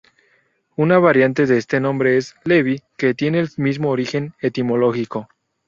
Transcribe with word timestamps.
Una 0.77 0.97
variante 0.97 1.45
de 1.45 1.59
este 1.59 1.79
nombre 1.79 2.17
es 2.17 2.33
"Levy", 2.43 2.81
que 2.97 3.13
tiene 3.13 3.37
el 3.41 3.51
mismo 3.57 3.91
origen 3.91 4.33
etimológico. 4.39 5.29